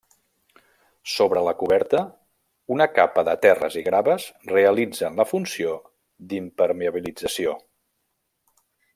Sobre 1.15 1.41
la 1.47 1.51
coberta, 1.57 1.99
una 2.77 2.87
capa 2.95 3.23
de 3.27 3.35
terres 3.43 3.77
i 3.81 3.83
graves 3.89 4.25
realitzen 4.55 5.21
la 5.23 5.27
funció 5.33 5.75
d'impermeabilització. 6.31 7.55